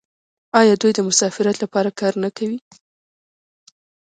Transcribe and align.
آیا 0.59 0.73
دوی 0.81 0.91
د 0.95 0.99
مساوات 1.07 1.55
لپاره 1.63 1.89
کار 1.99 2.13
نه 2.23 2.29
کوي؟ 2.37 2.59